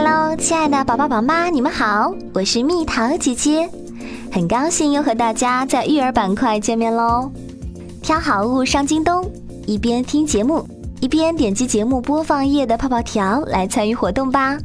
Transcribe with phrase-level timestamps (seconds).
[0.00, 3.68] Hello，亲爱的宝宝宝妈，你们好，我是蜜桃姐姐，
[4.30, 7.28] 很高兴又和大家在育儿板块见面喽。
[8.00, 9.28] 挑好物上京东，
[9.66, 10.64] 一边听节目，
[11.00, 14.56] 一边点击节目播放页的泡泡条来参与活动吧。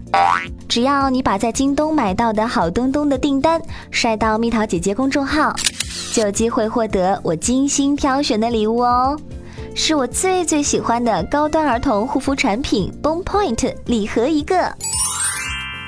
[0.69, 3.59] 只要你把在京东买到的好东东的订单
[3.89, 5.51] 晒到蜜桃姐姐公众号，
[6.13, 9.19] 就有机会获得我精心挑选的礼物哦。
[9.73, 14.71] 是我最最喜欢的高端儿童护肤产品 Bone Point 礼盒一个，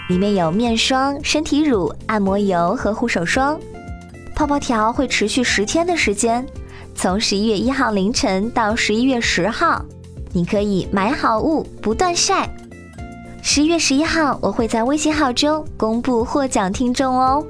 [0.08, 3.60] 里面有面霜、身体乳、按摩油和护手霜。
[4.36, 6.46] 泡泡条会持续十天的时间，
[6.94, 9.84] 从十一月一号凌晨到十一月十号，
[10.32, 12.48] 你可以买好物不断晒。
[13.42, 17.44] 十一月十一号我会在微信号中公布获奖听众哦。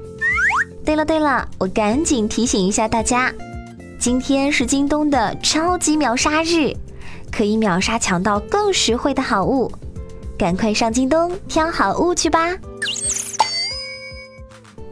[0.84, 3.32] 对了对了，我赶紧提醒一下大家。
[3.98, 6.72] 今天是京东的超级秒杀日，
[7.32, 9.72] 可以秒杀抢到更实惠的好物，
[10.38, 12.54] 赶快上京东挑好物去吧！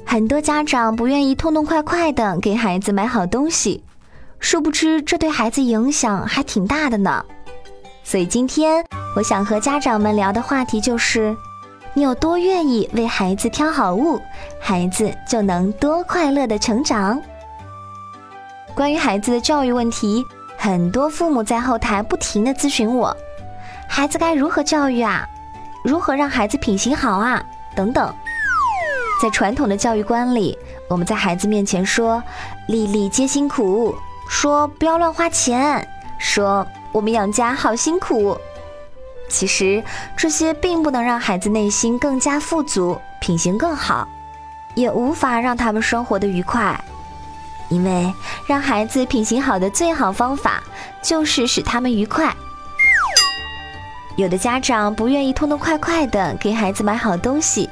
[0.06, 3.82] 很多家长不愿意痛痛快快的给孩子买好东西，
[4.38, 7.24] 殊不知这对孩子影响还挺大的呢。
[8.02, 8.84] 所以今天
[9.16, 11.36] 我想和家长们聊的话题就是：
[11.92, 14.20] 你有多愿意为孩子挑好物，
[14.60, 17.20] 孩子就能多快乐的成长。
[18.74, 20.24] 关于孩子的教育问题，
[20.56, 23.14] 很多父母在后台不停的咨询我，
[23.88, 25.28] 孩子该如何教育啊？
[25.84, 27.44] 如何让孩子品行好啊？
[27.76, 28.12] 等等。
[29.20, 32.22] 在传统的教育观里，我们在孩子面前说
[32.66, 33.94] “粒粒皆辛苦”，
[34.28, 35.86] 说不要乱花钱，
[36.18, 38.36] 说我们养家好辛苦。
[39.28, 39.82] 其实
[40.16, 44.08] 这些并不能让孩子内心更加富足，品行更好，
[44.74, 46.82] 也无法让他们生活的愉快。
[47.68, 48.12] 因为
[48.46, 50.62] 让孩子品行好的最好方法，
[51.02, 52.34] 就是使他们愉快。
[54.16, 57.68] 有的家长不愿意痛痛快快的给孩子买好东西，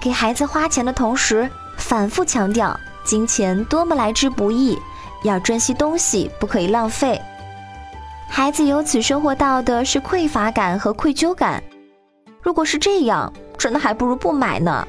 [0.00, 4.78] 给孩子花钱的同时，反复强调金钱多么来之不易，
[5.24, 7.20] 要珍惜东西，不可以浪费。
[8.28, 11.62] 孩子由此收获到的是匮乏感和愧疚感。
[12.42, 14.86] 如果是这样，真的还不如不买呢。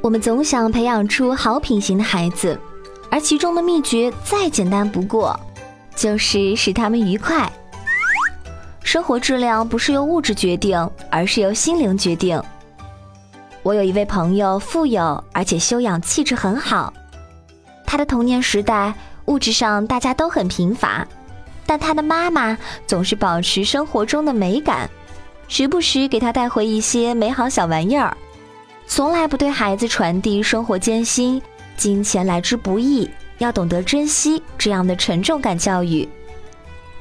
[0.00, 2.58] 我们总想培养出好品行的孩子。
[3.10, 5.38] 而其中的秘诀再简单不过，
[5.94, 7.48] 就是使他们愉快。
[8.84, 10.78] 生活质量不是由物质决定，
[11.10, 12.40] 而是由心灵决定。
[13.62, 16.92] 我有一位朋友，富有而且修养气质很好。
[17.86, 18.92] 他的童年时代
[19.24, 21.04] 物质上大家都很贫乏，
[21.64, 22.56] 但他的妈妈
[22.86, 24.88] 总是保持生活中的美感，
[25.48, 28.14] 时不时给他带回一些美好小玩意儿，
[28.86, 31.40] 从来不对孩子传递生活艰辛。
[31.76, 36.08] 金钱来之不易，要懂得珍惜这样的沉重感教育，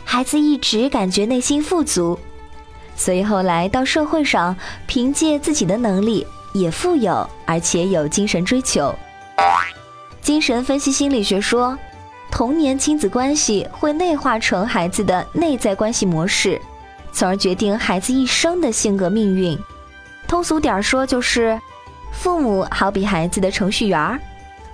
[0.06, 2.20] 孩子一直感觉内心富足，
[2.96, 4.56] 所以后来到社会上，
[4.86, 8.94] 凭借自己的能力也富有，而且有精神追求。
[10.22, 11.78] 精神分析心理学说，
[12.32, 16.62] 童年亲子关系会内化成孩子的内在关系模式，
[17.12, 19.58] 从而决定孩子一生的性格命运。
[20.28, 21.60] 通俗点说，就是
[22.12, 24.20] 父母好比孩子的程序员儿。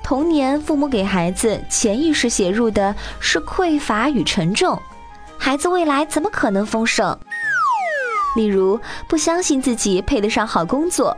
[0.03, 4.79] 童年，父母给孩子潜意识写入的是匮乏与沉重，
[5.39, 7.17] 孩子未来怎么可能丰盛？
[8.35, 11.15] 例如，不相信自己配得上好工作，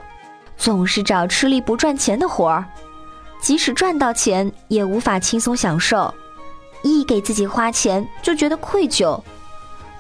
[0.56, 2.64] 总是找吃力不赚钱的活儿，
[3.42, 6.14] 即使赚到钱也无法轻松享受，
[6.84, 9.20] 一给自己花钱就觉得愧疚，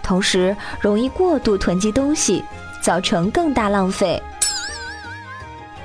[0.02, 2.44] 同时容易过度囤积东西，
[2.82, 4.22] 造成更大浪费。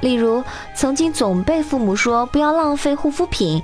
[0.00, 3.60] 例如，曾经总被父母说不要浪费护肤品，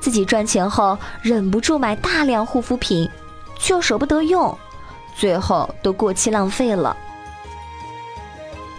[0.00, 3.10] 自己赚钱后忍不住买大量护肤品，
[3.58, 4.56] 却又舍不得用，
[5.14, 6.96] 最后都过期浪费了。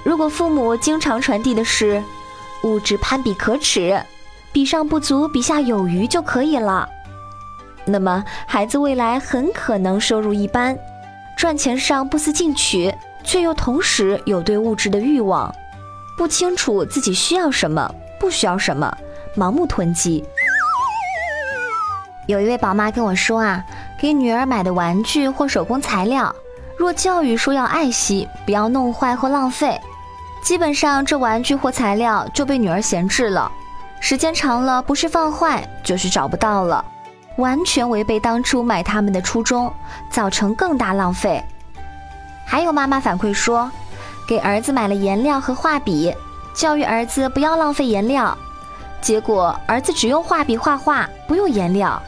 [0.03, 2.01] 如果父母经常传递的是
[2.63, 4.01] 物质攀比可耻，
[4.51, 6.87] 比上不足，比下有余就可以了，
[7.85, 10.77] 那么孩子未来很可能收入一般，
[11.37, 12.93] 赚钱上不思进取，
[13.23, 15.53] 却又同时有对物质的欲望。
[16.17, 18.91] 不清楚自己需要什么，不需要什么，
[19.35, 20.23] 盲目囤积。
[22.27, 23.63] 有一位宝妈跟我说啊，
[23.97, 26.33] 给女儿买的玩具或手工材料，
[26.77, 29.79] 若教育说要爱惜，不要弄坏或浪费，
[30.43, 33.51] 基本上这玩具或材料就被女儿闲置了，
[33.99, 36.83] 时间长了不是放坏就是找不到了，
[37.37, 39.73] 完全违背当初买它们的初衷，
[40.11, 41.41] 造成更大浪费。
[42.45, 43.71] 还有妈妈反馈说。
[44.27, 46.13] 给儿子买了颜料和画笔，
[46.53, 48.37] 教育儿子不要浪费颜料，
[48.99, 52.03] 结果儿子只用画笔画画，不用颜料，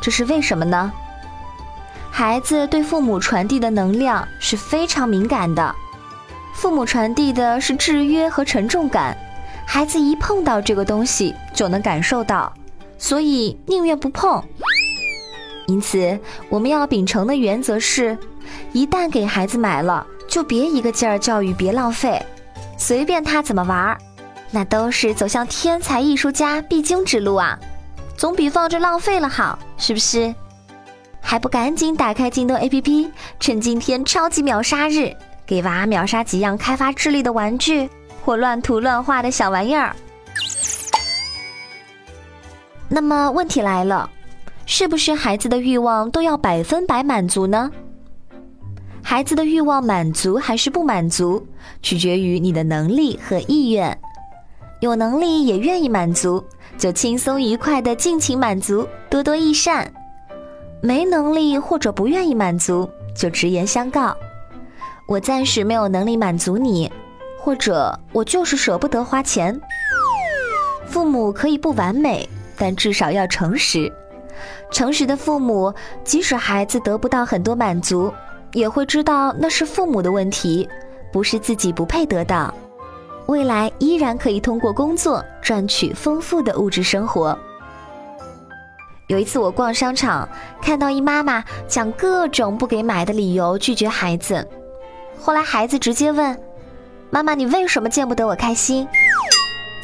[0.00, 0.92] 这是为什么呢？
[2.10, 5.74] 孩子对父母传递的能量是非常敏感的，
[6.54, 9.16] 父母传递的是制约和沉重感，
[9.66, 12.52] 孩子一碰到这个东西就能感受到，
[12.96, 14.42] 所以宁愿不碰。
[15.66, 18.16] 因此，我们要秉承的原则是：
[18.72, 22.24] 一旦给孩子买了，就别一个劲儿教育别浪费，
[22.78, 23.98] 随便他怎么玩，
[24.50, 27.58] 那都是走向天才艺术家必经之路啊，
[28.16, 30.34] 总比放着浪费了好，是不是？
[31.20, 35.12] 还不赶紧打开京东 APP，趁今天超级秒杀日，
[35.44, 37.88] 给娃秒杀几样开发智力的玩具
[38.24, 39.94] 或乱涂乱画的小玩意儿。
[42.88, 44.10] 那么问题来了。
[44.68, 47.70] 是不是孩子的欲望都要百分百满足呢？
[49.00, 51.46] 孩子的欲望满足还是不满足，
[51.82, 53.96] 取决于你的能力和意愿。
[54.80, 56.44] 有能力也愿意满足，
[56.78, 59.86] 就轻松愉快的尽情满足，多多益善；
[60.82, 64.14] 没能力或者不愿意满足，就直言相告：
[65.08, 66.90] 我暂时没有能力满足你，
[67.38, 69.58] 或者我就是舍不得花钱。
[70.86, 72.28] 父母可以不完美，
[72.58, 73.90] 但至少要诚实。
[74.70, 75.72] 诚实的父母，
[76.04, 78.12] 即使孩子得不到很多满足，
[78.52, 80.68] 也会知道那是父母的问题，
[81.10, 82.52] 不是自己不配得到。
[83.26, 87.38] 未来依然可以通过工作赚取丰富的物质生活。
[89.08, 90.28] 有一次我逛商场，
[90.60, 94.46] 看到一妈妈讲各种不给买的理由拒绝孩子，
[95.20, 96.36] 后来孩子直接问
[97.10, 98.86] ：“妈妈，你为什么见不得我开心？”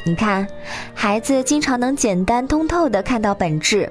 [0.05, 0.47] 你看，
[0.95, 3.91] 孩子经常能简单通透地看到本质。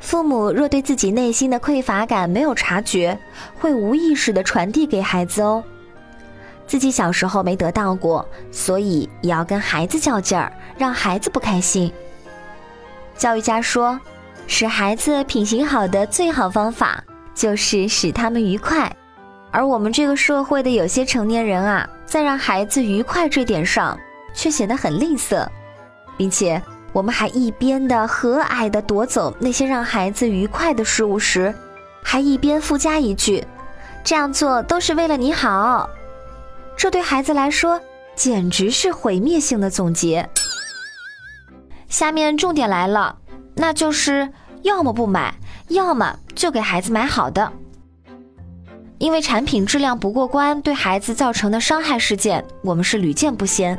[0.00, 3.18] 父母若对自己内心的匮乏感没有察觉，
[3.60, 5.62] 会无意识地传递给孩子哦。
[6.72, 11.92] 自己小时候没得到过，所以也要跟孩子较劲儿，让孩子不开心。
[13.14, 14.00] 教育家说，
[14.46, 17.04] 使孩子品行好的最好方法
[17.34, 18.90] 就是使他们愉快。
[19.50, 23.98] 而我们这个社会的有些成年人啊，在让孩子愉快这点上，
[24.32, 25.46] 却显得很吝啬，
[26.16, 26.62] 并且。
[26.94, 31.54] 我们还一边的和蔼的夺走那些让孩子愉快的事物时，
[32.02, 33.44] 还一边附加一句
[34.02, 35.86] ：“这样做都是为了你好。”
[36.76, 37.80] 这对孩子来说
[38.14, 40.28] 简直是毁灭性的总结。
[41.88, 43.16] 下面重点来了，
[43.54, 44.28] 那就是
[44.62, 45.34] 要么不买，
[45.68, 47.52] 要么就给孩子买好的。
[48.98, 53.78] 因为产品质量不过关对孩子造成的伤害事件，我们是屡见不鲜。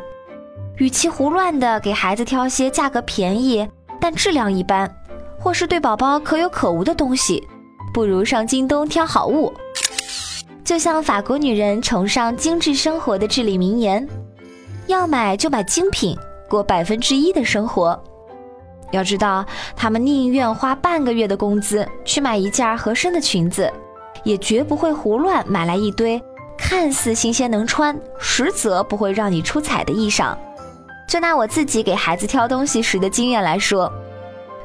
[0.77, 3.67] 与其胡乱的给孩子挑些价格便宜
[4.01, 4.93] 但质量一般，
[5.39, 7.41] 或是对宝宝可有可无的东西，
[7.93, 9.53] 不如上京东挑好物。
[10.63, 14.07] 就像法国女人崇尚精致生活的至理名言：
[14.88, 16.18] 要买就买精品，
[16.50, 18.01] 过百分之一的生活。
[18.92, 19.45] 要知道，
[19.75, 23.71] 他们宁愿花半个月的工资去买一件合身的裙子，
[24.24, 26.21] 也绝不会胡乱买来一堆
[26.57, 30.33] 看似新鲜能穿，实则不会让你出彩的衣裳。
[31.10, 33.92] 就拿我自己给孩子挑东西时的经验来说，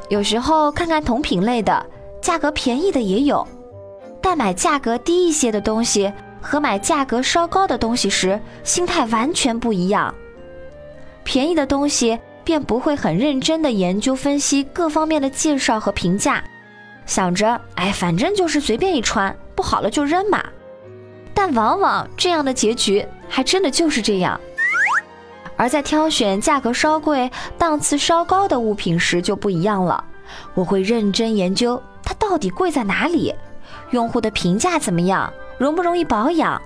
[0.09, 1.85] 有时候看看同品类的，
[2.21, 3.47] 价格便宜的也有，
[4.29, 10.15] 但买价格低一些的东西和买价格稍高的东西时，心态完全不一样。
[11.25, 16.45] 便宜的东西便不会很认真的研究分析各方面的介绍和评价，
[17.07, 20.45] 想着哎，反正就是随便一穿，不好了就扔嘛。
[21.33, 24.39] 但往往这样的结局还真的就是这样。
[25.57, 30.05] 而在挑选价格稍贵、档次稍高的物品时就不一样了，
[30.53, 33.35] 我会认真研究它到底贵在哪里，
[33.91, 36.61] 用户的评价怎么样，容不容易保养。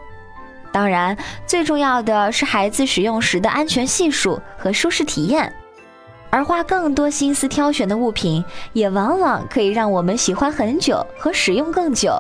[0.73, 5.53] 当然，最重要的是孩子使用时的安全系数和舒适体验。
[6.31, 12.11] 而花更多心思挑选的物品，也往往可以让我们喜欢很久和使用更久。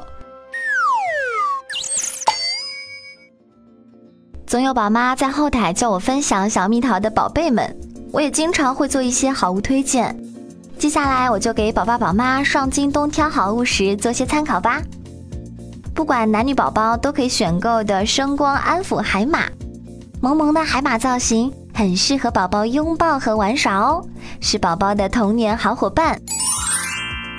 [4.47, 7.75] 总有宝妈在后台叫我分享小蜜桃的宝贝们，
[8.13, 10.15] 我也经常会做一些好物推荐。
[10.83, 14.83] 接下来我就给宝爸宝妈上京东挑好物时做些参考吧。
[15.95, 19.45] 不管男女宝宝都可以选购的声光安抚海马，
[20.21, 24.05] 萌萌的海马造型很适合宝宝拥抱和玩耍哦，
[24.41, 26.21] 是宝宝的童年好伙伴。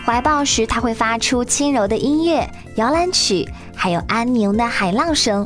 [0.05, 3.45] 怀抱时它会发出轻柔的音乐摇篮曲，
[3.75, 5.45] 还有安宁的海浪声。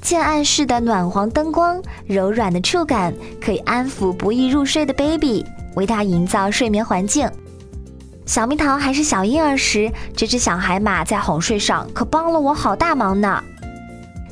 [0.00, 5.46] 渐暗式的暖黄灯光，柔软的触感，可以安抚不易入睡的 baby，
[5.78, 7.30] 为他营造睡眠环境。
[8.26, 13.42] 小蜜桃还是小婴儿时，这只小海马在哄睡上可帮了我好大忙呢。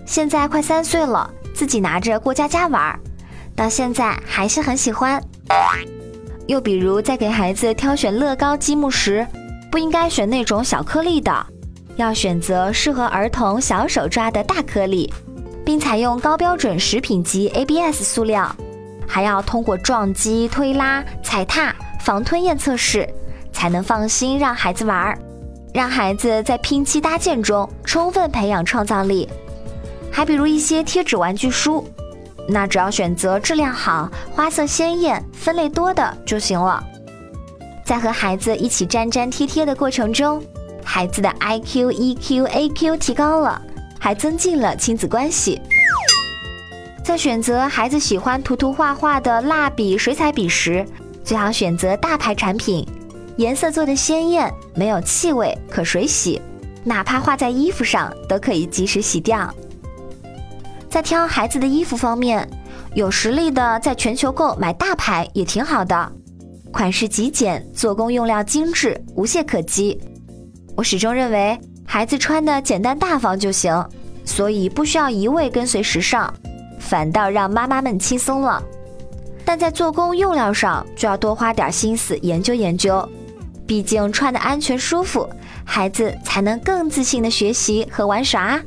[0.05, 2.99] 现在快三岁了，自己拿着过家家玩，
[3.55, 5.23] 到现在还是很喜欢。
[6.49, 9.25] 又比如在给孩子挑选乐高积木时，
[9.71, 11.47] 不应该选那种小颗粒的，
[11.95, 15.13] 要选择适合儿童小手抓的大颗粒。
[15.65, 18.55] 并采用高标准食品级 ABS 塑料，
[19.07, 23.09] 还要通过撞击、推拉、踩踏、防吞咽测试，
[23.53, 25.19] 才能放心让孩子玩儿，
[25.73, 29.29] 让孩子在拼漆搭建中充分培养创造力。
[30.11, 31.85] 还比如一些贴纸玩具书，
[32.49, 36.83] 那只要选择质量好、花色鲜艳、分类多的就行了。
[37.85, 40.43] 在和孩子一起粘粘贴贴的过程中，
[40.83, 43.61] 孩子的 I Q、E Q、A Q 提高了，
[43.99, 45.61] 还增进了亲子关系。
[47.07, 50.85] 在选择孩子喜欢涂涂画画的蜡笔、水彩笔时，
[51.23, 52.85] 最好选择大牌产品，
[53.37, 56.43] 颜色做的鲜艳，没有气味，可水洗，
[56.83, 59.49] 哪怕画在衣服上都可以及时洗掉。
[60.91, 62.45] 在挑孩子的衣服方面，
[62.95, 66.13] 有实力的在全球购买大牌也挺好的。
[66.73, 69.97] 款式极简，做工用料精致，无懈可击。
[70.75, 73.89] 我始终认为，孩子穿的简单大方就行，
[74.25, 76.35] 所以不需要一味跟随时尚，
[76.79, 78.63] 反倒让妈妈们轻松了。
[79.45, 83.09] 但在做工用料上，就要多花点心思研究研究，
[83.67, 85.29] 毕竟穿的安全舒服，
[85.65, 88.61] 孩子才能更自信的学习和玩耍。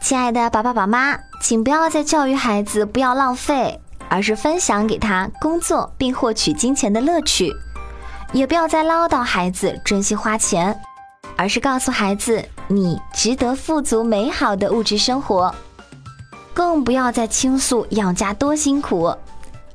[0.00, 3.80] 亲爱的宝爸宝妈，请不要再教育孩子不要浪费。
[4.12, 7.54] 而是分享给他工作并获取金钱的乐趣，
[8.32, 10.76] 也不要再唠叨孩子珍惜花钱，
[11.36, 15.52] 而是告诉孩子你值得富足美好的物质生活。
[16.54, 19.12] 更不要再倾诉养家多辛苦，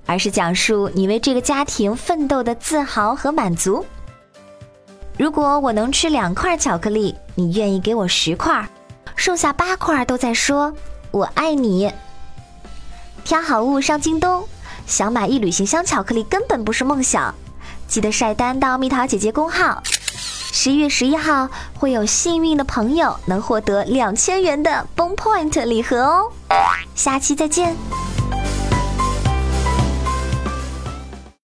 [0.06, 3.86] 而是讲述你为这个家庭奋斗的自豪和满足。
[5.18, 8.66] 如果我能吃两块巧克力，你愿意给我十块，
[9.18, 10.74] 剩下八块都在说
[11.12, 11.92] 我爱你。
[13.26, 14.48] 挑好物上京东，
[14.88, 17.36] 想买一旅行箱巧克力根本不是梦想。
[17.88, 19.84] 记得晒单到蜜桃姐姐公号，
[20.58, 26.32] 十一月十一号会有幸运的朋友能获得两千元的 Boom Point 礼盒哦。
[26.96, 27.76] 下期再见。